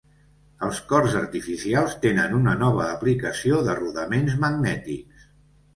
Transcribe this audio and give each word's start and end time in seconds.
Els 0.67 0.79
cors 0.91 1.17
artificials 1.19 1.93
tenen 2.07 2.33
una 2.39 2.57
nova 2.65 2.89
aplicació 2.95 3.61
de 3.69 3.79
rodaments 3.83 4.37
magnètics. 4.47 5.33